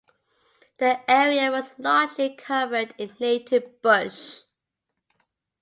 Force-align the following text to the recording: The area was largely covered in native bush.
The 0.79 0.99
area 1.07 1.51
was 1.51 1.77
largely 1.77 2.35
covered 2.35 2.95
in 2.97 3.15
native 3.19 3.83
bush. 3.83 4.41